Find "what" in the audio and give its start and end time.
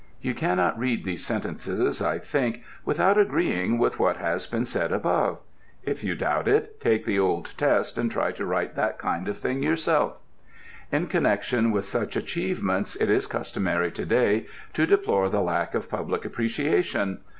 3.99-4.17